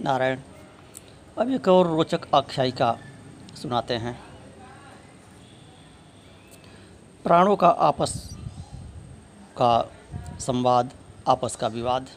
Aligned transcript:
नारायण। 0.00 0.38
अब 1.38 1.50
एक 1.50 1.68
और 1.68 1.86
रोचक 1.86 2.20
आख्यायिका 2.34 2.98
सुनाते 3.62 3.94
हैं। 3.94 4.20
प्राणों 7.24 7.56
का 7.56 7.68
आपस 7.68 8.30
का 9.58 9.90
संवाद, 10.40 10.90
आपस 11.28 11.56
का 11.56 11.66
विवाद। 11.66 12.08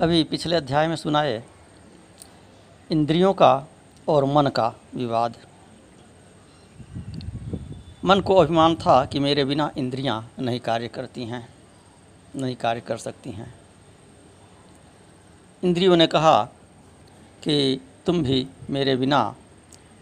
अभी 0.00 0.24
पिछले 0.24 0.56
अध्याय 0.56 0.88
में 0.88 0.96
सुनाए 0.96 1.44
इंद्रियों 2.90 3.34
का 3.34 3.66
और 4.08 4.24
मन 4.24 4.48
का 4.48 4.74
विवाद। 4.94 5.36
मन 8.04 8.20
को 8.20 8.36
अभिमान 8.36 8.74
था 8.74 9.04
कि 9.04 9.18
मेरे 9.18 9.44
बिना 9.44 9.70
इंद्रियाँ 9.78 10.32
नहीं 10.38 10.60
कार्य 10.60 10.88
करती 10.88 11.24
हैं, 11.24 11.48
नहीं 12.36 12.56
कार्य 12.56 12.80
कर 12.80 12.96
सकती 12.96 13.30
हैं। 13.30 13.57
इंद्रियों 15.64 15.96
ने 15.96 16.06
कहा 16.06 16.44
कि 17.42 17.80
तुम 18.06 18.22
भी 18.22 18.46
मेरे 18.70 18.96
बिना 18.96 19.36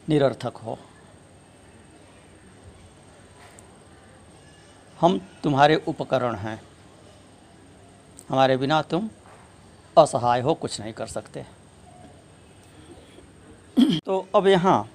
निरर्थक 0.08 0.56
हो। 0.56 0.78
हम 5.00 5.18
तुम्हारे 5.42 5.76
उपकरण 5.88 6.34
हैं। 6.34 6.62
हमारे 8.28 8.56
बिना 8.56 8.82
तुम 8.82 9.08
असहाय 9.96 10.40
हो, 10.40 10.54
कुछ 10.54 10.80
नहीं 10.80 10.92
कर 10.92 11.06
सकते। 11.06 11.46
तो 14.06 14.28
अब 14.34 14.46
यहाँ 14.46 14.90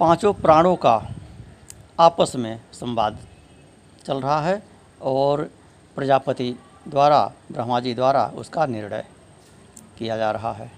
पाँचों 0.00 0.32
प्राणों 0.34 0.76
का 0.76 1.14
आपस 2.00 2.32
में 2.36 2.60
संवाद 2.72 3.18
चल 4.06 4.20
रहा 4.20 4.40
है 4.42 4.62
और 5.02 5.50
प्रजापति 5.96 6.54
द्वारा 6.86 7.20
ब्रह्मा 7.52 7.80
जी 7.80 7.94
द्वारा 7.94 8.24
उसका 8.36 8.66
निर्णय 8.66 9.04
किया 9.98 10.16
जा 10.16 10.30
रहा 10.30 10.52
है। 10.52 10.70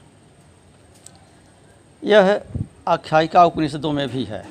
यह 2.02 2.40
आख्यायिका 2.88 3.44
उपनिषदों 3.44 3.92
में 3.92 4.08
भी 4.08 4.24
है, 4.24 4.44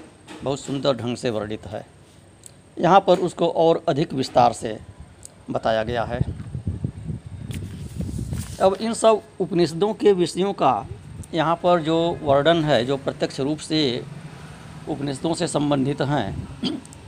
बहुत 0.44 0.60
सुंदर 0.60 0.96
ढंग 0.98 1.18
से 1.18 1.30
वर्णित 1.30 1.66
है। 1.68 1.86
यहाँ 2.78 3.00
पर 3.00 3.20
उसको 3.20 3.48
और 3.48 3.84
अधिक 3.88 4.14
विस्तार 4.14 4.54
से 4.54 4.78
बताया 5.52 5.84
गया 5.84 6.04
है। 6.04 6.20
अब 8.62 8.78
इन 8.82 8.94
सब 8.94 9.22
उपनिषदों 9.42 9.94
के 9.94 10.14
विषयों 10.14 10.54
का 10.54 10.86
यहाँ 11.34 11.56
पर 11.56 11.82
जो 11.82 11.98
वर्णन 12.22 12.64
है, 12.64 12.84
जो 12.86 12.98
प्रत्यक्ष 12.98 13.40
रूप 13.40 13.58
से 13.60 14.04
उपनिषदों 14.90 15.34
से 15.34 15.48
संबंधित 15.48 16.02
हैं, 16.02 16.48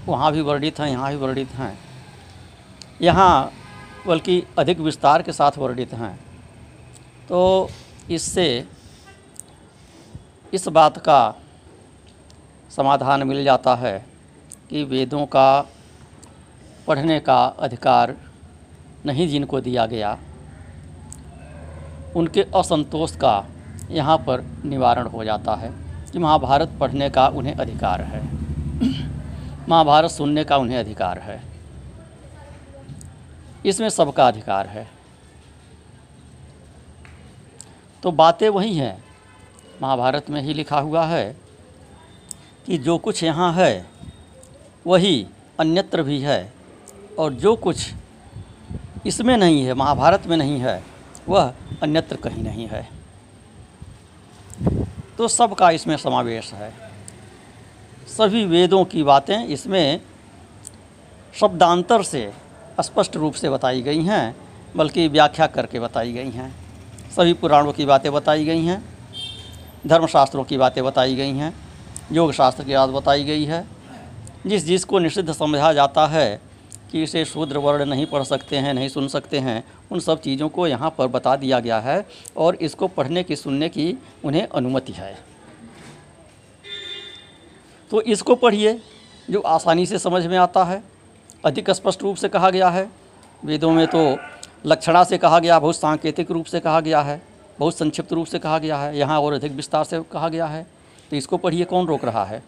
वहाँ 0.07 0.31
भी 0.31 0.41
वर्णित 0.41 0.79
हैं, 0.79 0.89
यहाँ 0.89 1.11
भी 1.11 1.17
वर्णित 1.17 1.49
हैं। 1.49 1.77
यहाँ 3.01 3.51
बल्कि 4.07 4.43
अधिक 4.59 4.79
विस्तार 4.79 5.21
के 5.21 5.31
साथ 5.31 5.57
वर्णित 5.57 5.93
हैं। 5.93 6.15
तो 7.29 7.69
इससे 8.09 8.65
इस 10.53 10.67
बात 10.67 10.97
का 10.97 11.35
समाधान 12.71 13.23
मिल 13.27 13.43
जाता 13.43 13.75
है 13.75 13.97
कि 14.69 14.83
वेदों 14.83 15.25
का 15.25 15.49
पढ़ने 16.87 17.19
का 17.19 17.43
अधिकार 17.45 18.15
नहीं 19.05 19.27
जिनको 19.27 19.61
दिया 19.61 19.85
गया, 19.85 20.17
उनके 22.15 22.41
असंतोष 22.55 23.15
का 23.15 23.45
यहाँ 23.91 24.17
पर 24.17 24.41
निवारण 24.65 25.07
हो 25.07 25.23
जाता 25.23 25.55
है 25.55 25.71
कि 26.11 26.19
महाभारत 26.19 26.77
पढ़ने 26.79 27.09
का 27.09 27.27
उन्हें 27.27 27.55
अधिकार 27.55 28.01
है। 28.01 28.23
महाभारत 29.69 30.11
सुनने 30.11 30.43
का 30.43 30.57
उन्हें 30.57 30.77
अधिकार 30.77 31.19
है। 31.19 31.54
इसमें 33.65 33.89
सबका 33.89 34.27
अधिकार 34.27 34.67
है। 34.67 34.87
तो 38.03 38.11
बातें 38.11 38.49
वही 38.49 38.77
हैं। 38.77 39.03
महाभारत 39.81 40.29
में 40.29 40.41
ही 40.41 40.53
लिखा 40.53 40.79
हुआ 40.79 41.05
है 41.05 41.35
कि 42.65 42.77
जो 42.77 42.97
कुछ 42.97 43.23
यहाँ 43.23 43.53
है, 43.53 43.85
वही 44.87 45.27
अन्यत्र 45.59 46.03
भी 46.03 46.19
है 46.19 46.53
और 47.19 47.33
जो 47.33 47.55
कुछ 47.55 47.93
इसमें 49.05 49.37
नहीं 49.37 49.65
है, 49.65 49.73
महाभारत 49.73 50.27
में 50.27 50.37
नहीं 50.37 50.59
है, 50.59 50.83
वह 51.27 51.53
अन्यत्र 51.83 52.15
कहीं 52.15 52.43
नहीं 52.43 52.67
है। 52.67 52.87
तो 55.17 55.27
सबका 55.27 55.69
इसमें 55.69 55.97
समावेश 55.97 56.53
है। 56.53 56.73
सभी 58.07 58.45
वेदों 58.45 58.85
की 58.85 59.03
बातें 59.03 59.45
इसमें 59.45 60.01
शब्दांतर 61.39 62.03
से 62.03 62.44
स्पष्ट 62.81 63.15
रूप 63.15 63.33
से 63.33 63.49
बताई 63.49 63.81
गई 63.81 64.01
हैं, 64.01 64.35
बल्कि 64.75 65.07
व्याख्या 65.07 65.47
करके 65.47 65.79
बताई 65.79 66.11
गई 66.13 66.29
हैं। 66.29 66.53
सभी 67.11 67.33
पुराणों 67.33 67.73
की 67.73 67.85
बातें 67.85 68.11
बताई 68.13 68.45
गई 68.45 68.65
हैं, 68.65 68.83
धर्मशास्त्रों 69.87 70.43
की 70.43 70.57
बातें 70.57 70.83
बताई 70.83 71.15
गई 71.15 71.31
हैं 71.31 71.53
योग 72.11 72.31
शास्त्र 72.33 72.63
की 72.63 72.73
बात 72.73 72.89
बताई 72.89 73.23
गई 73.23 73.45
है। 73.45 73.65
जिस 74.47 74.65
जिस 74.65 74.83
को 74.85 74.99
निषिद्ध 74.99 75.31
समझा 75.33 75.71
जाता 75.73 76.05
है 76.07 76.41
कि 76.91 77.03
इसे 77.03 77.23
शूद्र 77.25 77.57
वर्ण 77.57 77.85
नहीं 77.85 78.05
पढ़ 78.05 78.23
सकते 78.23 78.57
हैं, 78.57 78.73
नहीं 78.73 78.89
सुन 78.89 79.07
सकते 79.07 79.39
हैं, 79.39 79.63
उन 79.91 79.99
सब 79.99 80.21
चीज़ों 80.21 80.49
को 80.49 80.67
यहाँ 80.67 80.89
पर 80.97 81.07
बता 81.07 81.35
दिया 81.35 81.59
गया 81.59 81.79
है 81.79 82.05
और 82.37 82.55
इसको 82.55 82.87
पढ़ने 82.87 83.23
की, 83.23 83.35
सुनने 83.35 83.69
की 83.69 83.97
उन्हें 84.25 84.47
अनुमति 84.47 84.93
है। 84.93 85.17
तो 87.91 88.01
इसको 88.01 88.35
पढ़िए, 88.35 88.79
जो 89.29 89.39
आसानी 89.39 89.85
से 89.85 89.99
समझ 89.99 90.25
में 90.25 90.37
आता 90.37 90.63
है। 90.63 90.83
अधिक 91.45 91.69
स्पष्ट 91.71 92.01
रूप 92.01 92.15
से 92.15 92.29
कहा 92.29 92.49
गया 92.49 92.69
है। 92.69 92.89
वेदों 93.45 93.71
में 93.71 93.85
तो 93.87 94.17
लक्षणा 94.65 95.03
से 95.03 95.17
कहा 95.17 95.39
गया, 95.39 95.59
बहुत 95.59 95.75
सांकेतिक 95.75 96.31
रूप 96.31 96.45
से 96.45 96.59
कहा 96.59 96.79
गया 96.79 97.01
है, 97.01 97.21
बहुत 97.59 97.77
संक्षिप्त 97.77 98.13
रूप 98.13 98.27
से 98.27 98.39
कहा 98.39 98.57
गया 98.59 98.77
है, 98.77 98.97
यहाँ 98.97 99.19
और 99.21 99.33
अधिक 99.33 99.51
विस्तार 99.51 99.83
से 99.83 100.01
कहा 100.03 100.29
गया 100.29 100.45
है। 100.45 100.65
तो 101.11 101.15
इसको 101.15 101.37
पढ़िए, 101.37 101.65
कौन 101.65 101.87
रोक 101.87 102.05
रहा 102.05 102.23
है? 102.25 102.43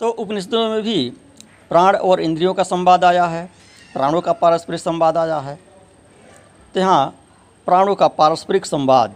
तो 0.00 0.08
उपनिषदों 0.08 0.68
में 0.70 0.82
भी 0.82 1.10
प्राण 1.70 1.96
और 1.96 2.20
इंद्रियों 2.20 2.54
का 2.54 2.62
संवाद 2.62 3.04
आया 3.04 3.26
है, 3.26 3.50
प्राणों 3.92 4.20
का 4.20 4.32
पारस्परिक 4.32 4.80
संवाद 4.80 5.16
आया 5.16 5.38
है। 5.38 5.58
तो 6.74 6.80
यहाँ 6.80 7.14
प्राणों 7.66 7.94
का 7.94 8.08
पारस्परिक 8.08 8.66
संवाद 8.66 9.14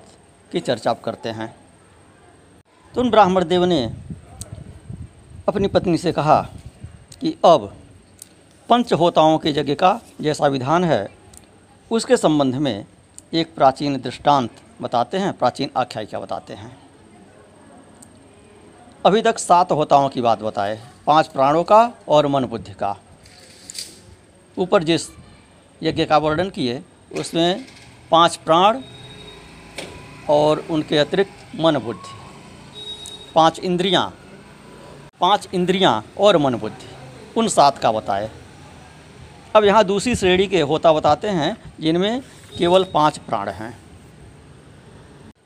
की 0.53 0.61
चर्चा 0.61 0.93
करते 0.95 1.29
हैं। 1.29 1.55
तो 2.95 3.01
उन 3.01 3.11
ब्राह्मण 3.11 3.45
देव 3.45 3.65
ने 3.65 3.85
अपनी 5.49 5.69
पत्नी 5.69 5.99
से 5.99 6.13
कहा 6.13 6.47
कि 7.21 7.37
अब 7.45 7.73
पंच 8.69 8.93
होताओं 8.93 9.39
की 9.39 9.53
जगह 9.53 9.75
का 9.75 10.01
जैसा 10.21 10.47
विधान 10.47 10.85
है, 10.85 11.09
उसके 11.91 12.17
संबंध 12.17 12.55
में 12.55 12.87
एक 13.33 13.55
प्राचीन 13.55 13.97
दृष्टांत 13.97 14.51
बताते 14.83 15.19
हैं, 15.19 15.33
प्राचीन 15.33 15.71
आख्यायिका 15.77 16.21
बताते 16.21 16.55
हैं। 16.55 16.77
अभी 19.05 19.23
तक 19.23 19.39
सात 19.39 19.73
होताओं 19.73 20.09
की 20.09 20.21
बात 20.21 20.43
बताए, 20.43 20.81
पाँच 21.07 21.27
प्राणों 21.27 21.63
का 21.65 21.93
और 22.09 22.27
मन 22.27 22.45
बुद्धि 22.45 22.73
का। 22.73 22.97
ऊपर 24.59 24.83
जिस 24.83 25.09
यज्ञ 25.83 26.05
का 26.05 26.19
वर्णन 26.19 26.51
किए, 26.51 26.83
उसमें 27.19 27.65
पाँच 28.11 28.37
प्राण 28.37 28.81
और 30.31 30.65
उनके 30.71 30.99
अतिरिक्त 30.99 31.61
मन 31.61 31.79
बुद्धि, 31.79 32.11
पाँच 33.35 33.59
इंद्रियाँ 33.59 34.13
पाँच 35.21 35.49
इंद्रियाँ 35.55 36.05
और 36.19 36.37
मन 36.39 36.55
बुद्धि। 36.55 36.94
उन 37.37 37.49
सात 37.49 37.79
का 37.79 37.93
बताए। 37.93 38.31
अब 39.55 39.65
यहाँ 39.65 39.85
दूसरी 39.85 40.15
श्रेणी 40.17 40.47
के 40.47 40.61
होता 40.63 40.93
बताते 40.93 41.29
हैं, 41.31 41.57
जिनमें 41.81 42.21
केवल 42.59 42.85
पाँच 42.85 43.19
प्राण 43.19 43.49
हैं। 43.49 43.77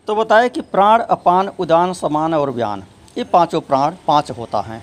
तो 0.09 0.15
बताए 0.15 0.49
कि 0.49 0.61
प्राण, 0.61 1.01
अपान, 1.01 1.49
उदान, 1.49 1.93
समान 1.93 2.35
और 2.35 2.51
व्यान, 2.51 2.85
ये 3.19 3.25
पाँचों 3.25 3.61
प्राण 3.61 3.97
पाँच 4.07 4.31
होता 4.31 4.61
हैं। 4.61 4.83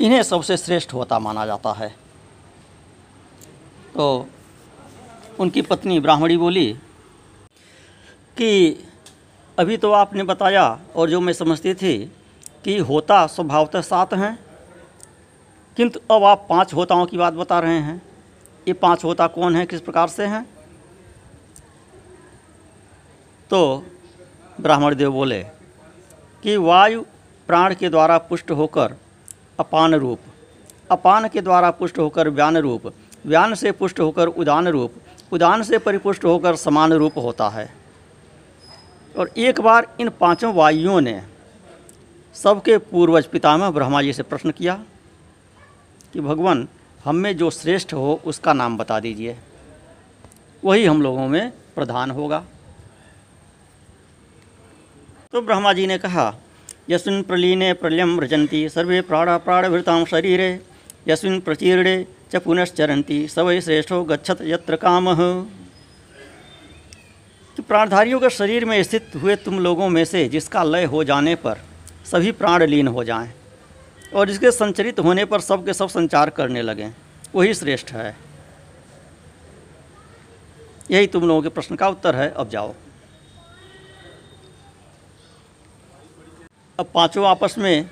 इन्हें 0.00 0.22
सबसे 0.22 0.56
श्रेष्ठ 0.56 0.92
होता 0.94 1.18
माना 1.18 1.46
जाता 1.46 1.72
है। 1.72 1.88
तो 3.94 4.26
उनकी 5.40 5.62
पत्नी 5.62 5.98
ब्राह्मणी 6.00 6.36
बोली 6.36 6.72
कि 8.36 8.84
अभी 9.58 9.76
तो 9.76 9.90
आपने 9.92 10.22
बताया, 10.22 10.78
और 10.96 11.10
जो 11.10 11.20
मैं 11.20 11.32
समझती 11.32 11.74
थी 11.74 12.12
कि 12.66 12.78
होता 12.78 13.26
स्वभावतः 13.26 13.80
सात 13.80 14.14
हैं। 14.14 14.38
किंतु 15.76 16.00
अब 16.10 16.24
आप 16.24 16.46
पाँच 16.48 16.74
होताओं 16.74 17.06
की 17.06 17.16
बात 17.16 17.32
बता 17.32 17.58
रहे 17.60 17.78
हैं। 17.78 18.02
ये 18.68 18.72
पाँच 18.72 19.04
होता 19.04 19.26
कौन 19.26 19.56
है, 19.56 19.66
किस 19.66 19.80
प्रकार 19.80 20.08
से 20.08 20.26
हैं? 20.26 20.42
तो 23.50 23.86
ब्राह्मण 24.60 24.94
देव 24.94 25.12
बोले 25.12 25.42
कि 26.42 26.56
वायु 26.56 27.02
प्राण 27.46 27.74
के 27.74 27.88
द्वारा 27.88 28.18
पुष्ट 28.18 28.50
होकर 28.50 28.94
अपान 29.60 29.94
रूप, 29.94 30.18
अपान 30.90 31.28
के 31.28 31.40
द्वारा 31.40 31.70
पुष्ट 31.70 31.98
होकर 31.98 32.28
व्यान 32.28 32.56
रूप, 32.56 32.92
व्यान 33.26 33.54
से 33.54 33.72
पुष्ट 33.72 34.00
होकर 34.00 34.26
उदान 34.26 34.68
रूप, 34.68 34.92
उदान 35.32 35.62
से 35.62 35.78
परिपुष्ट 35.78 36.24
होकर 36.24 36.56
समान 36.56 36.92
रूप 36.92 37.18
होता 37.18 37.48
है। 37.48 37.74
और 39.18 39.30
एक 39.36 39.60
बार 39.60 39.88
इन 40.00 40.08
पाँचों 40.08 40.54
वायुओं 40.54 41.00
ने 41.00 41.35
सबके 42.42 42.78
पूर्वज 42.78 43.26
पितामह 43.26 43.70
ब्रह्मा 43.70 44.02
जी 44.02 44.12
से 44.12 44.22
प्रश्न 44.22 44.50
किया 44.50 44.84
कि 46.12 46.20
भगवान, 46.20 46.68
हम 47.04 47.16
में 47.16 47.36
जो 47.36 47.50
श्रेष्ठ 47.50 47.94
हो 47.94 48.20
उसका 48.24 48.52
नाम 48.52 48.76
बता 48.76 49.00
दीजिए। 49.00 49.36
वही 50.64 50.84
हम 50.84 51.02
लोगों 51.02 51.28
में 51.28 51.52
प्रधान 51.74 52.10
होगा। 52.10 52.44
तो 55.32 55.42
ब्रह्मा 55.42 55.72
जी 55.72 55.86
ने 55.86 55.98
कहा, 55.98 56.34
यस्मिन् 56.90 57.22
प्रलीने 57.22 57.72
प्रलयम 57.72 58.20
रजंती 58.20 58.68
सर्वे 58.68 59.00
प्राणा 59.00 59.38
प्राणभृतां 59.38 60.04
शरीरे, 60.04 60.60
यस्मिन् 61.08 61.40
प्रचीर्णे 61.40 62.06
च 62.32 62.36
पुनश्चरंती 62.36 63.28
सवै 63.28 63.60
श्रेष्ठो 63.60 64.04
गच्छत 64.04 64.38
यत्र 64.42 64.76
काम। 64.76 65.14
कि 67.56 67.62
प्राणधारियों 67.62 68.20
के 68.20 68.30
शरीर 68.30 68.64
में 68.64 68.82
स्थित 68.82 69.10
हुए 69.16 69.36
तुम 69.36 69.58
लोगों 69.60 69.88
में 69.88 70.04
से 70.04 70.28
जिसका 70.28 70.62
लय 70.62 70.84
हो 70.84 71.04
जाने 71.04 71.34
पर 71.34 71.65
सभी 72.06 72.32
प्राण 72.32 72.62
लीन 72.62 72.88
हो 72.88 73.04
जाएँ 73.04 73.32
और 74.14 74.28
जिसके 74.28 74.50
संचरित 74.50 74.98
होने 74.98 75.24
पर 75.24 75.40
सब 75.40 75.64
के 75.66 75.72
सब 75.72 75.88
संचार 75.88 76.30
करने 76.30 76.62
लगें। 76.62 76.90
वही 77.34 77.54
श्रेष्ठ 77.54 77.92
है। 77.92 78.16
यही 80.90 81.06
तुम 81.06 81.26
लोगों 81.28 81.42
के 81.42 81.48
प्रश्न 81.48 81.76
का 81.76 81.88
उत्तर 81.88 82.16
है। 82.16 82.28
अब 82.30 82.48
जाओ। 82.48 82.74
अब 86.78 86.90
पाँचों 86.94 87.26
आपस 87.26 87.54
में 87.58 87.88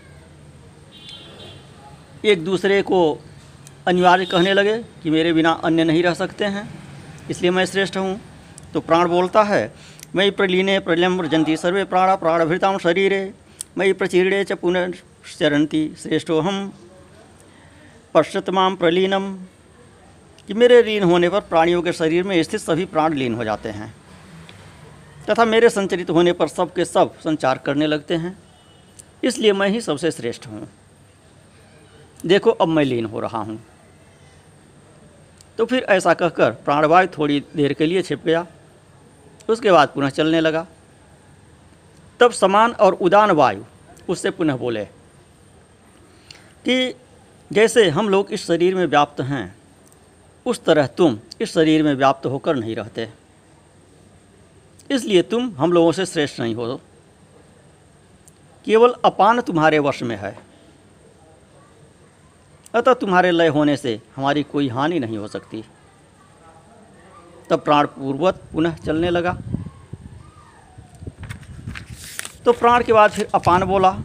एक 2.25 2.45
दूसरे 2.45 2.81
को 2.83 2.99
अनिवार्य 3.87 4.25
कहने 4.25 4.53
लगे 4.53 4.77
कि 5.03 5.11
मेरे 5.11 5.33
बिना 5.33 5.51
अन्य 5.65 5.85
नहीं 5.85 6.03
रह 6.03 6.15
सकते 6.15 6.45
हैं, 6.45 6.69
इसलिए 7.31 7.51
मैं 7.51 7.65
श्रेष्ठ 7.67 7.97
हूँ। 7.97 8.21
तो 8.75 8.81
प्राण 8.81 9.09
बोलता 9.09 9.43
है, 9.43 9.73
मैं 10.17 10.31
प्रलीने 10.33 10.79
प्रलयम 10.81 11.21
रजंती 11.21 11.57
सर्वे 11.57 11.85
प्राण 11.85 12.15
प्राणभृताम 12.17 12.79
शरीरे। 12.79 13.33
मई 13.77 13.93
प्रचीर्णे 13.93 14.43
च 14.45 14.53
पुनश्चरंती 14.55 15.83
श्रेष्ठो 15.99 16.41
हम। 16.41 16.73
पश्चतमाम 18.15 18.75
प्रलीनम, 18.77 19.33
कि 20.49 20.55
मेरे 20.55 20.83
लीन 20.83 21.03
होने 21.03 21.29
पर 21.29 21.41
प्राणियों 21.43 21.83
के 21.83 21.93
शरीर 21.93 22.25
में 22.25 22.43
स्थित 22.43 22.61
सभी 22.61 22.85
प्राण 22.87 23.15
लीन 23.15 23.35
हो 23.35 23.45
जाते 23.45 23.69
हैं, 23.71 23.93
तथा 25.29 25.45
मेरे 25.45 25.69
संचरित 25.71 26.11
होने 26.11 26.33
पर 26.33 26.49
सब 26.49 26.73
के 26.75 26.85
सब 26.85 27.19
संचार 27.21 27.59
करने 27.59 27.87
लगते 27.87 28.15
हैं, 28.17 28.37
इसलिए 29.25 29.53
मैं 29.53 29.69
ही 29.69 29.81
सबसे 29.81 30.11
श्रेष्ठ 30.11 30.47
हूँ। 30.47 30.69
देखो, 32.25 32.51
अब 32.53 32.69
मैं 32.69 32.85
लीन 32.85 33.05
हो 33.07 33.21
रहा 33.21 33.39
हूँ। 33.39 33.61
तो 35.59 35.65
फिर 35.67 35.83
ऐसा 35.85 36.15
कहकर 36.15 36.51
प्राणवायु 36.65 37.09
थोड़ी 37.09 37.43
देर 37.57 37.73
के 37.73 37.87
लिए 37.87 38.03
छिप 38.03 38.25
गया, 38.25 38.47
उसके 39.49 39.73
बाद 39.73 39.89
पुनः 39.89 40.09
चलने 40.11 40.41
लगा। 40.41 40.67
तब 42.21 42.31
समान 42.31 42.73
और 42.73 42.93
उदान 42.93 43.31
वायु, 43.31 43.63
उससे 44.09 44.31
पुनः 44.31 44.57
बोले 44.57 44.85
कि 46.69 46.95
जैसे 47.53 47.91
हम 47.91 48.09
लोग 48.09 48.31
इस 48.31 48.47
शरीर 48.47 48.75
में 48.75 48.87
व्याप्त 48.87 49.21
हैं, 49.21 49.57
उस 50.47 50.65
तरह 50.65 50.87
तुम 50.87 51.19
इस 51.41 51.53
शरीर 51.53 51.83
में 51.83 51.95
व्याप्त 51.95 52.27
होकर 52.27 52.57
नहीं 52.57 52.77
रहते। 52.77 53.11
इसलिए 54.91 55.23
तुम 55.23 55.55
हम 55.59 55.73
लोगों 55.73 55.93
से 55.93 56.07
श्रेष्ठ 56.07 56.41
नहीं 56.41 56.55
हो। 56.55 56.81
केवल 58.65 58.95
अपान 59.05 59.41
तुम्हारे 59.41 59.79
वश 59.79 60.03
में 60.03 60.17
है। 60.17 60.39
अतः 62.75 62.95
तुम्हारे 62.95 63.31
लय 63.31 63.49
होने 63.49 63.77
से 63.77 64.01
हमारी 64.17 64.43
कोई 64.43 64.69
हानि 64.69 64.99
नहीं 64.99 65.17
हो 65.17 65.29
सकती। 65.29 65.65
तब 67.51 67.61
प्राण 67.61 67.87
पूर्वत 67.87 68.43
पुनः 68.53 68.77
चलने 68.77 69.11
लगा। 69.11 69.39
तो 72.45 72.53
प्राण 72.53 72.83
के 72.83 72.93
बाद 72.93 73.11
फिर 73.11 73.29
अपान 73.35 73.63
बोला। 73.65 73.97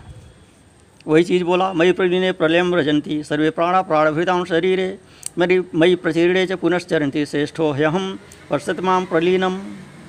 वही 1.05 1.23
चीज़ 1.23 1.43
बोला 1.43 1.71
मई 1.73 1.91
प्रलीने 1.91 2.31
प्रलयम 2.31 2.75
रजंती 2.75 3.23
सर्वे 3.23 3.49
प्राणा 3.49 3.81
प्राणभृताम 3.81 4.43
शरीरे, 4.45 4.97
मेरी 5.37 5.59
मई 5.75 5.95
प्रचीर्णे 5.95 6.45
च 6.47 6.51
पुनश्चरंती 6.53 7.25
श्रेष्ठो 7.25 7.71
ह्यहम 7.73 8.17
वर्षतमाम 8.51 9.05
प्रलीनम। 9.05 9.59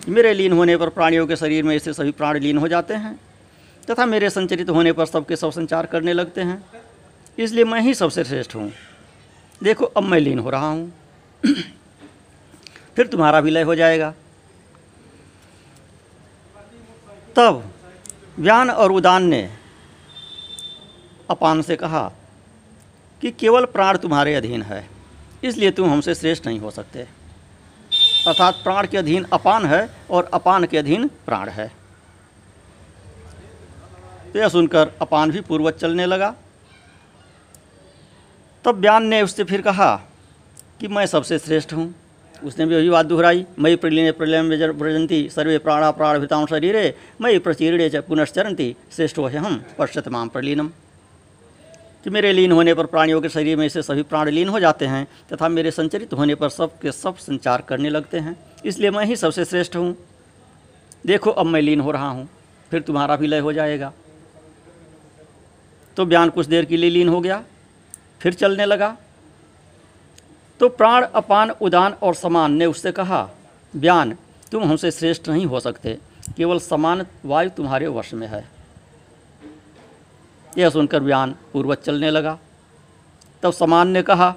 मेरे 0.09 0.33
लीन 0.35 0.53
होने 0.53 0.77
पर 0.77 0.89
प्राणियों 0.91 1.27
के 1.27 1.37
शरीर 1.37 1.65
में 1.65 1.75
इससे 1.77 1.93
सभी 1.93 2.11
प्राण 2.13 2.39
लीन 2.39 2.59
हो 2.59 2.69
जाते 2.69 2.95
हैं, 2.95 3.19
तथा 3.83 4.07
मेरे 4.07 4.31
संचरित 4.31 4.71
होने 4.71 4.93
पर 4.93 5.07
सबके 5.07 5.37
सब 5.37 5.51
संचार 5.53 5.87
करने 5.87 6.13
लगते 6.13 6.41
हैं। 6.41 6.63
इसलिए 7.39 7.65
मैं 7.65 7.81
ही 7.81 7.95
सबसे 7.95 8.25
श्रेष्ठ 8.25 8.55
हूँ। 8.55 8.71
देखो, 9.61 9.85
अब 9.87 10.03
मैं 10.03 10.21
लीन 10.21 10.39
हो 10.39 10.51
रहा 10.51 10.69
हूँ। 10.69 10.93
फिर 12.97 13.07
तुम्हारा 13.07 13.39
विलय 13.39 13.63
हो 13.63 13.75
जाएगा। 13.75 14.15
तब 17.37 17.63
व्यान 18.41 18.71
और 18.71 18.93
उदान 18.93 19.25
ने 19.25 19.49
अपान 21.31 21.61
से 21.63 21.77
कहा 21.77 22.11
कि 23.23 23.31
केवल 23.31 23.65
प्राण 23.65 23.97
तुम्हारे 23.99 24.35
अधीन 24.35 24.63
है, 24.63 24.89
इसलिए 25.45 25.71
तुम 25.71 25.91
हमसे 25.91 26.15
श्रेष्ठ 26.15 26.47
नहीं 26.47 26.59
हो 26.61 26.71
सकते। 26.71 27.07
अर्थात 28.27 28.55
प्राण 28.65 28.87
के 28.87 28.99
अधीन 28.99 29.27
अपान 29.33 29.67
है 29.67 29.89
और 30.11 30.31
अपान 30.35 30.67
के 30.67 30.79
अधीन 30.79 31.07
प्राण 31.27 31.49
है। 31.49 31.71
तो 34.33 34.39
यह 34.39 34.49
सुनकर 34.49 34.93
अपान 35.03 35.31
भी 35.31 35.41
पूर्वज 35.41 35.75
चलने 35.75 36.07
लगा। 36.07 36.35
तब 38.65 38.81
ब्यान 38.81 39.07
ने 39.07 39.23
उससे 39.23 39.45
फिर 39.45 39.63
कहा 39.63 39.95
कि 40.81 40.89
मैं 40.89 41.07
सबसे 41.07 41.39
श्रेष्ठ 41.39 41.73
हूँ। 41.73 41.95
उसने 42.45 42.67
भी 42.67 42.75
वही 42.75 42.91
बात 42.91 43.07
दोहराई 43.07 43.45
मई 43.59 43.77
प्रलीन 43.77 44.11
प्रलय 44.13 44.43
व्रजंती 44.73 45.29
सर्वे 45.29 45.59
प्राणा 45.61 45.91
प्राणभिताओं 45.93 46.47
शरीरे 46.47 46.95
मई 47.21 47.39
प्रचीर्णे 47.39 47.89
च 47.91 47.97
पुनश्चरंती 48.05 48.75
श्रेष्ठो 48.93 49.27
हम 49.29 49.63
पश्चतमाम 49.79 50.29
प्रलीनम। 50.29 50.71
कि 52.05 52.11
मेरे 52.11 52.33
लीन 52.33 52.53
होने 52.53 52.75
पर 52.75 52.87
प्राणियों 52.87 53.21
के 53.21 53.29
शरीर 53.29 53.57
में 53.57 53.69
से 53.69 53.83
सभी 53.83 54.03
प्राण 54.03 54.29
लीन 54.31 54.49
हो 54.49 54.61
जाते 54.61 54.87
हैं, 54.87 55.07
तथा 55.33 55.49
मेरे 55.51 55.71
संचरित 55.71 56.13
होने 56.13 56.35
पर 56.35 56.49
सब 56.49 56.79
के 56.79 56.93
सब 56.93 57.17
संचार 57.19 57.63
करने 57.69 57.91
लगते 57.91 58.19
हैं, 58.19 58.37
इसलिए 58.65 58.91
मैं 58.91 59.05
ही 59.05 59.17
सबसे 59.17 59.45
श्रेष्ठ 59.45 59.77
हूँ। 59.77 59.95
देखो, 61.07 61.31
अब 61.33 61.47
मैं 61.47 61.61
लीन 61.63 61.81
हो 61.81 61.91
रहा 61.91 62.09
हूँ, 62.09 62.29
फिर 62.71 62.81
तुम्हारा 62.83 63.17
भी 63.17 63.27
लय 63.27 63.39
हो 63.39 63.53
जाएगा। 63.53 63.93
तो 65.97 66.05
बयान 66.07 66.31
कुछ 66.31 66.47
देर 66.47 66.65
के 66.65 66.77
लिए 66.77 66.91
लीन 66.91 67.09
हो 67.09 67.21
गया, 67.21 67.43
फिर 68.21 68.35
चलने 68.35 68.67
लगा 68.67 68.97
तो 70.61 70.69
प्राण 70.69 71.03
अपान, 71.03 71.51
उदान 71.51 71.93
और 71.93 72.15
समान 72.15 72.53
ने 72.53 72.67
उससे 72.67 72.93
कहा, 72.93 73.31
बयान, 73.77 74.17
तुम 74.53 74.65
हमसे 74.65 74.91
श्रेष्ठ 74.91 75.29
नहीं 75.29 75.47
हो 75.47 75.61
सकते। 75.61 75.99
केवल 76.37 76.59
समान 76.59 77.07
वायु 77.25 77.51
तुम्हारे 77.51 77.87
वश 77.87 78.15
में 78.15 78.27
है। 78.27 78.49
यह 80.59 80.71
सुनकर 80.71 81.01
बयान 81.01 81.35
पूर्वज 81.53 81.77
चलने 81.77 82.11
लगा। 82.11 82.39
तब 83.43 83.53
समान 83.53 83.89
ने 83.89 84.03
कहा, 84.03 84.35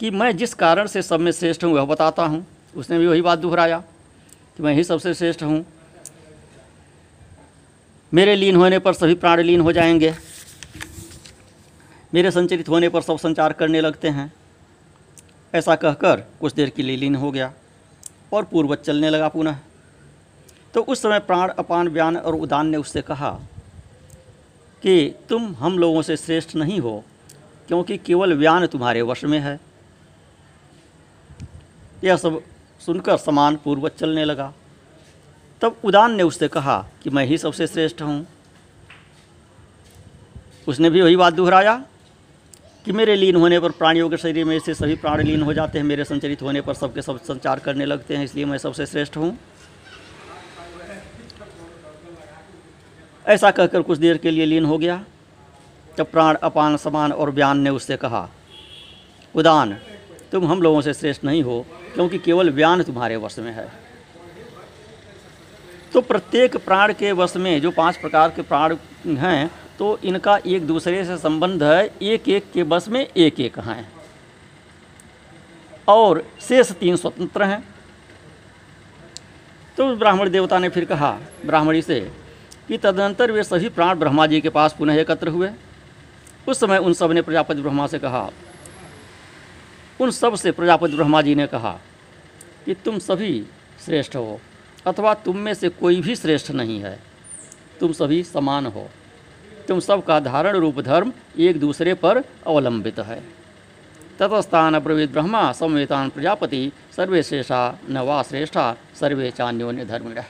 कि 0.00 0.10
मैं 0.10 0.36
जिस 0.36 0.54
कारण 0.54 0.86
से 0.86 1.02
सब 1.02 1.20
में 1.20 1.32
श्रेष्ठ 1.32 1.64
हूँ, 1.64 1.72
वह 1.72 1.84
बताता 1.84 2.26
हूँ। 2.26 2.46
उसने 2.76 2.98
भी 2.98 3.06
वही 3.06 3.22
बात 3.22 3.38
दोहराया, 3.38 3.78
कि 4.56 4.62
मैं 4.62 4.74
ही 4.74 4.84
सबसे 4.84 5.14
श्रेष्ठ 5.14 5.42
हूँ। 5.42 5.66
मेरे 8.14 8.36
लीन 8.36 8.56
होने 8.56 8.78
पर 8.78 8.92
सभी 8.92 9.14
प्राण 9.14 9.40
लीन 9.40 9.60
हो 9.60 9.72
जाएँगे। 9.72 10.14
मेरे 12.14 12.30
संचरित 12.30 12.68
होने 12.68 12.88
पर 12.88 13.02
सब 13.02 13.18
संचार 13.18 13.52
करने 13.52 13.80
लगते 13.80 14.08
हैं। 14.08 14.32
ऐसा 15.54 15.74
कहकर 15.76 16.20
कुछ 16.40 16.54
देर 16.54 16.70
के 16.70 16.82
लिए 16.82 16.96
लीन 16.96 17.14
हो 17.14 17.30
गया 17.30 17.52
और 18.32 18.44
पूर्वज 18.44 18.78
चलने 18.78 19.10
लगा 19.10 19.28
पुनः। 19.28 19.58
तो 20.74 20.82
उस 20.82 21.02
समय 21.02 21.18
प्राण 21.20 21.48
अपान 21.48 21.88
व्यान 21.88 22.16
और 22.16 22.34
उदान 22.34 22.68
ने 22.68 22.76
उससे 22.76 23.02
कहा 23.02 23.30
कि 24.82 25.14
तुम 25.28 25.54
हम 25.54 25.78
लोगों 25.78 26.02
से 26.02 26.16
श्रेष्ठ 26.16 26.54
नहीं 26.54 26.78
हो, 26.80 27.04
क्योंकि 27.68 27.98
केवल 27.98 28.34
व्यान 28.34 28.66
तुम्हारे 28.66 29.02
वश 29.02 29.24
में 29.24 29.38
है। 29.38 29.58
यह 32.04 32.16
सब 32.16 32.42
सुनकर 32.80 33.16
समान 33.16 33.56
पूर्वज 33.56 33.90
चलने 33.90 34.24
लगा। 34.24 34.52
तब 35.62 35.76
उदान 35.84 36.14
ने 36.14 36.22
उससे 36.22 36.48
कहा 36.48 36.84
कि 37.02 37.10
मैं 37.10 37.24
ही 37.26 37.38
सबसे 37.38 37.66
श्रेष्ठ 37.66 38.02
हूँ। 38.02 38.26
उसने 40.68 40.90
भी 40.90 41.00
वही 41.02 41.16
बात 41.16 41.34
दोहराया 41.34 41.82
कि 42.84 42.92
मेरे 42.92 43.14
लीन 43.16 43.36
होने 43.36 43.58
पर 43.60 43.70
प्राणियों 43.72 44.08
के 44.10 44.16
शरीर 44.16 44.44
में 44.44 44.58
से 44.60 44.74
सभी 44.74 44.94
प्राण 44.96 45.22
लीन 45.22 45.42
हो 45.42 45.52
जाते 45.54 45.78
हैं, 45.78 45.84
मेरे 45.86 46.04
संचरित 46.04 46.42
होने 46.42 46.60
पर 46.60 46.74
सबके 46.74 47.02
सब 47.02 47.22
संचार 47.24 47.58
करने 47.58 47.84
लगते 47.86 48.16
हैं, 48.16 48.24
इसलिए 48.24 48.44
मैं 48.44 48.58
सबसे 48.58 48.86
श्रेष्ठ 48.86 49.16
हूँ। 49.16 49.36
ऐसा 53.26 53.50
कहकर 53.50 53.82
कुछ 53.82 53.98
देर 53.98 54.16
के 54.16 54.30
लिए 54.30 54.46
लीन 54.46 54.64
हो 54.64 54.78
गया 54.78 55.02
तब 55.96 56.06
प्राण 56.06 56.34
अपान, 56.34 56.76
समान 56.76 57.12
और 57.12 57.30
व्यान 57.30 57.58
ने 57.58 57.70
उससे 57.70 57.96
कहा, 57.96 58.28
उदान, 59.34 59.76
तुम 60.32 60.46
हम 60.46 60.62
लोगों 60.62 60.80
से 60.80 60.94
श्रेष्ठ 60.94 61.24
नहीं 61.24 61.42
हो, 61.42 61.64
क्योंकि 61.94 62.18
केवल 62.18 62.50
व्यान 62.50 62.82
तुम्हारे 62.82 63.16
वश 63.16 63.38
में 63.38 63.52
है। 63.52 63.68
तो 65.92 66.00
प्रत्येक 66.00 66.56
प्राण 66.56 66.92
के 66.92 67.12
वश 67.12 67.36
में 67.36 67.60
जो 67.60 67.70
पाँच 67.70 67.96
प्रकार 67.96 68.30
के 68.30 68.42
प्राण 68.42 68.76
हैं 69.16 69.50
तो 69.78 69.98
इनका 70.04 70.38
एक 70.46 70.66
दूसरे 70.66 71.04
से 71.04 71.16
संबंध 71.18 71.62
है, 71.62 71.90
एक 72.02 72.28
एक 72.28 72.44
के 72.52 72.64
बस 72.64 72.88
में 72.88 73.06
एक 73.06 73.40
एक 73.40 73.58
हैं। 73.58 73.92
और 75.88 76.24
शेष 76.40 76.70
तीन 76.72 76.96
स्वतंत्र 76.96 77.42
हैं। 77.42 77.62
तो 79.76 79.94
ब्राह्मण 79.96 80.30
देवता 80.30 80.58
ने 80.58 80.68
फिर 80.68 80.84
कहा, 80.84 81.10
ब्राह्मणी 81.46 81.82
से, 81.82 82.00
कि 82.68 82.78
तदनंतर 82.78 83.30
वे 83.32 83.42
सभी 83.42 83.68
प्राण 83.68 83.94
ब्रह्मा 83.94 84.26
जी 84.26 84.40
के 84.40 84.48
पास 84.48 84.74
पुनः 84.78 84.94
एकत्र 84.94 85.28
हुए। 85.28 85.50
उस 86.48 86.60
समय 86.60 86.78
उन 86.78 86.92
सबने 86.92 87.22
प्रजापति 87.22 87.62
ब्रह्मा 87.62 87.86
से 87.86 87.98
कहा, 87.98 88.30
उन 90.00 90.10
सबसे 90.10 90.52
प्रजापति 90.52 90.96
ब्रह्मा 90.96 91.22
जी 91.22 91.34
ने 91.34 91.46
कहा, 91.46 91.78
कि 92.66 92.74
तुम 92.74 92.98
सभी 92.98 93.44
श्रेष्ठ 93.84 94.16
हो, 94.16 94.40
अथवा 94.86 95.14
तुम 95.14 95.36
में 95.36 95.54
से 95.54 95.68
कोई 95.68 96.00
भी 96.00 96.16
श्रेष्ठ 96.16 96.50
नहीं 96.50 96.80
है, 96.80 96.98
तुम 97.80 97.92
सभी 97.92 98.22
समान 98.22 98.66
हो। 98.66 98.88
तुम 99.68 99.80
सबका 99.80 100.20
धारण 100.20 100.56
रूप 100.56 100.80
धर्म 100.80 101.12
एक 101.38 101.60
दूसरे 101.60 101.94
पर 101.94 102.18
अवलंबित 102.46 102.98
है। 102.98 103.22
ततस्थान 104.18 104.74
अब्रवीत 104.74 105.10
ब्रह्मा, 105.10 105.52
संवेतान 105.52 106.08
प्रजापति 106.08 106.72
सर्वे 106.96 107.22
शेषा 107.22 107.78
न 107.90 107.98
वा 107.98 108.22
श्रेष्ठा 108.22 108.76
सर्वे 109.00 109.30
चान्योन्य 109.30 109.84
धर्मिण। 109.84 110.20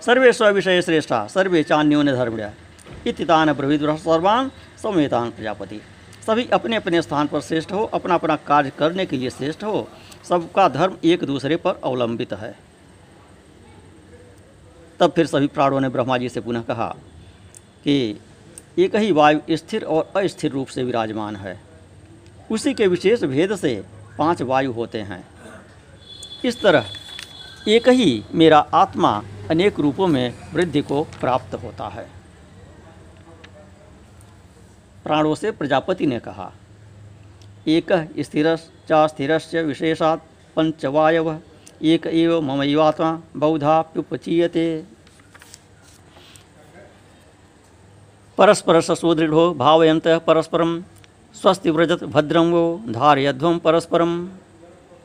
सर्वे 0.00 0.32
स्विषय 0.32 0.82
श्रेष्ठा 0.82 1.26
सर्वे 1.26 1.62
चान्योन्य 1.62 2.12
धर्मिण 2.12 2.48
इतितान 3.06 3.52
ब्रवीत 3.52 3.82
सर्वान, 3.82 4.50
संवेतान 4.82 5.30
प्रजापति। 5.30 5.80
सभी 6.26 6.48
अपने 6.48 6.76
अपने 6.76 7.02
स्थान 7.02 7.26
पर 7.26 7.40
श्रेष्ठ 7.40 7.72
हो, 7.72 7.84
अपना 7.84 8.14
अपना 8.14 8.36
कार्य 8.36 8.72
करने 8.78 9.06
के 9.06 9.16
लिए 9.16 9.30
श्रेष्ठ 9.30 9.64
हो, 9.64 9.88
सबका 10.28 10.68
धर्म 10.68 10.96
एक 11.04 11.24
दूसरे 11.24 11.56
पर 11.56 11.80
अवलंबित 11.84 12.32
है। 12.32 12.56
तब 15.00 15.12
फिर 15.12 15.26
सभी 15.26 15.46
प्राणों 15.46 15.80
ने 15.80 15.88
ब्रह्मा 15.88 16.18
जी 16.18 16.28
से 16.28 16.40
पुनः 16.40 16.62
कहा 16.62 16.94
कि 17.88 18.20
एक 18.78 18.96
ही 18.96 19.12
वायु 19.12 19.56
स्थिर 19.56 19.84
और 19.84 20.12
अस्थिर 20.16 20.50
रूप 20.52 20.66
से 20.66 20.82
विराजमान 20.84 21.36
है। 21.36 21.60
उसी 22.50 22.74
के 22.74 22.86
विशेष 22.86 23.22
भेद 23.24 23.54
से 23.56 23.84
पाँच 24.18 24.42
वायु 24.42 24.72
होते 24.72 25.00
हैं। 25.00 25.24
इस 26.44 26.60
तरह 26.62 26.86
एक 27.68 27.88
ही 27.88 28.24
मेरा 28.34 28.58
आत्मा 28.58 29.22
अनेक 29.50 29.80
रूपों 29.80 30.06
में 30.06 30.34
वृद्धि 30.54 30.82
को 30.82 31.02
प्राप्त 31.20 31.54
होता 31.54 31.88
है। 31.88 32.06
प्राणों 35.04 35.34
से 35.34 35.50
प्रजापति 35.50 36.06
ने 36.06 36.18
कहा, 36.18 36.52
एक 37.66 37.92
स्थिर 38.18 38.56
स्थिर 38.92 39.64
विशेषात 39.64 40.26
पंचवायव, 40.56 41.40
एक 41.82 42.06
एव 42.06 42.40
ममैवात्मा 42.40 43.20
बहुधा 43.36 43.80
प्युपचीयते। 43.82 44.84
परस्पर 48.38 48.80
सुदृढ़ो 48.80 49.52
भावयंत 49.54 50.06
परस्परम 50.26 50.82
स्वस्थ 51.34 51.66
व्रजत 51.66 52.02
भद्रम 52.06 52.50
वो 52.50 52.60
धार्यध्वम 52.88 53.58
परस्परम 53.58 54.12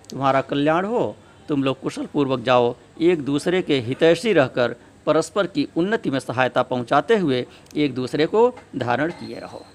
तुम्हारा 0.09 0.41
कल्याण 0.41 0.85
हो, 0.85 1.15
तुम 1.49 1.63
लोग 1.63 1.79
कुशल 1.81 2.05
पूर्वक 2.05 2.39
जाओ, 2.39 2.75
एक 3.01 3.23
दूसरे 3.25 3.61
के 3.61 3.79
हितैषी 3.79 4.33
रहकर 4.33 4.75
परस्पर 5.05 5.47
की 5.47 5.67
उन्नति 5.77 6.09
में 6.09 6.19
सहायता 6.19 6.63
पहुंचाते 6.63 7.17
हुए 7.17 7.45
एक 7.75 7.95
दूसरे 7.95 8.25
को 8.25 8.49
धारण 8.75 9.11
किए 9.11 9.39
रहो। 9.39 9.65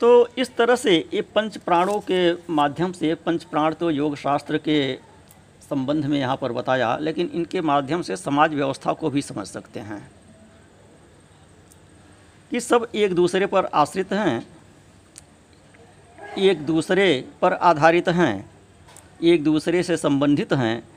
तो 0.00 0.28
इस 0.38 0.56
तरह 0.56 0.76
से 0.76 0.96
ये 1.14 1.22
पंच 1.34 1.56
प्राणों 1.56 1.98
के 2.10 2.32
माध्यम 2.52 2.92
से, 2.92 3.14
पंच 3.16 3.44
प्राण 3.44 3.74
तो 3.74 3.90
योग 3.90 4.16
शास्त्र 4.16 4.58
के 4.58 4.78
संबंध 5.70 6.04
में 6.04 6.18
यहाँ 6.18 6.36
पर 6.36 6.52
बताया, 6.52 6.96
लेकिन 6.96 7.30
इनके 7.34 7.60
माध्यम 7.60 8.02
से 8.02 8.16
समाज 8.16 8.54
व्यवस्था 8.54 8.92
को 8.92 9.10
भी 9.10 9.22
समझ 9.22 9.46
सकते 9.46 9.80
हैं। 9.80 10.10
कि 12.50 12.60
सब 12.60 12.88
एक 12.94 13.14
दूसरे 13.14 13.46
पर 13.46 13.64
आश्रित 13.64 14.12
हैं, 14.12 14.46
एक 16.38 16.66
दूसरे 16.66 17.28
पर 17.42 17.52
आधारित 17.52 18.08
हैं, 18.08 18.50
एक 19.22 19.44
दूसरे 19.44 19.82
से 19.82 19.96
संबंधित 19.96 20.52
हैं, 20.52 20.88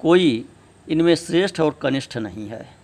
कोई 0.00 0.48
इनमें 0.88 1.14
श्रेष्ठ 1.14 1.60
और 1.60 1.78
कनिष्ठ 1.82 2.16
नहीं 2.16 2.48
है। 2.48 2.75